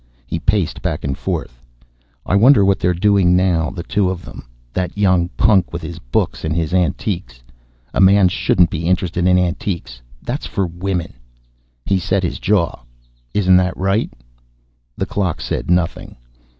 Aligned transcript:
He 0.25 0.39
paced 0.39 0.81
back 0.81 1.03
and 1.03 1.15
forth. 1.15 1.61
"I 2.25 2.35
wonder 2.35 2.65
what 2.65 2.79
they're 2.79 2.91
doing 2.95 3.35
now, 3.35 3.69
the 3.69 3.83
two 3.83 4.09
of 4.09 4.25
them. 4.25 4.47
That 4.73 4.97
young 4.97 5.29
punk 5.37 5.71
with 5.71 5.83
his 5.83 5.99
books 5.99 6.43
and 6.43 6.55
his 6.55 6.73
antiques. 6.73 7.43
A 7.93 8.01
man 8.01 8.27
shouldn't 8.27 8.71
be 8.71 8.87
interested 8.87 9.27
in 9.27 9.37
antiques; 9.37 10.01
that's 10.23 10.47
for 10.47 10.65
women." 10.65 11.13
He 11.85 11.99
set 11.99 12.23
his 12.23 12.39
jaw. 12.39 12.79
"Isn't 13.35 13.57
that 13.57 13.77
right?" 13.77 14.11
The 14.97 15.05
clock 15.05 15.39
said 15.39 15.69
nothing. 15.69 16.15